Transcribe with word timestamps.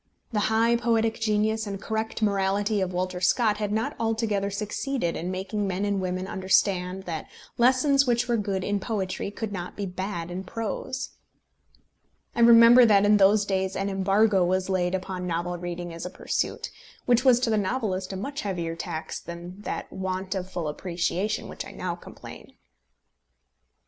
The 0.31 0.39
high 0.49 0.77
poetic 0.77 1.19
genius 1.19 1.67
and 1.67 1.79
correct 1.79 2.23
morality 2.23 2.81
of 2.81 2.91
Walter 2.91 3.21
Scott 3.21 3.57
had 3.57 3.71
not 3.71 3.95
altogether 3.99 4.49
succeeded 4.49 5.15
in 5.15 5.29
making 5.29 5.67
men 5.67 5.85
and 5.85 6.01
women 6.01 6.25
understand 6.25 7.03
that 7.03 7.27
lessons 7.59 8.07
which 8.07 8.27
were 8.27 8.35
good 8.35 8.63
in 8.63 8.79
poetry 8.79 9.29
could 9.29 9.51
not 9.51 9.75
be 9.77 9.85
bad 9.85 10.31
in 10.31 10.43
prose. 10.43 11.11
I 12.35 12.39
remember 12.39 12.83
that 12.83 13.05
in 13.05 13.17
those 13.17 13.45
days 13.45 13.75
an 13.75 13.91
embargo 13.91 14.43
was 14.43 14.69
laid 14.69 14.95
upon 14.95 15.27
novel 15.27 15.55
reading 15.59 15.93
as 15.93 16.03
a 16.03 16.09
pursuit, 16.09 16.71
which 17.05 17.23
was 17.23 17.39
to 17.41 17.51
the 17.51 17.55
novelist 17.59 18.11
a 18.11 18.15
much 18.15 18.41
heavier 18.41 18.75
tax 18.75 19.19
than 19.19 19.61
that 19.61 19.93
want 19.93 20.33
of 20.33 20.49
full 20.49 20.67
appreciation 20.67 21.43
of 21.43 21.49
which 21.51 21.63
I 21.63 21.69
now 21.73 21.93
complain. 21.93 22.53